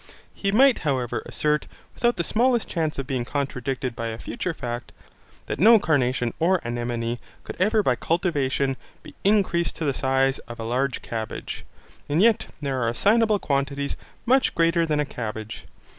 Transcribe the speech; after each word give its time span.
He 0.33 0.51
might 0.51 0.79
however 0.79 1.21
assert 1.27 1.67
without 1.93 2.17
the 2.17 2.23
smallest 2.23 2.67
chance 2.67 2.97
of 2.97 3.05
being 3.05 3.23
contradicted 3.23 3.95
by 3.95 4.07
a 4.07 4.17
future 4.17 4.51
fact, 4.51 4.91
that 5.45 5.59
no 5.59 5.77
carnation 5.77 6.33
or 6.39 6.59
anemone 6.63 7.19
could 7.43 7.55
ever 7.59 7.83
by 7.83 7.95
cultivation 7.95 8.77
be 9.03 9.13
increased 9.23 9.75
to 9.75 9.85
the 9.85 9.93
size 9.93 10.39
of 10.47 10.59
a 10.59 10.63
large 10.63 11.03
cabbage; 11.03 11.65
and 12.09 12.19
yet 12.19 12.47
there 12.63 12.81
are 12.81 12.89
assignable 12.89 13.37
quantities 13.37 13.95
much 14.25 14.55
greater 14.55 14.87
than 14.87 14.99
a 14.99 15.05
cabbage. 15.05 15.65